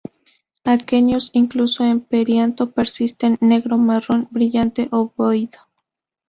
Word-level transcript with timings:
Aquenios 0.63 1.29
incluidos 1.31 1.79
en 1.79 2.01
perianto 2.01 2.71
persistente, 2.71 3.45
negro-marrón, 3.45 4.27
brillante, 4.31 4.87
ovoide. 4.89 5.59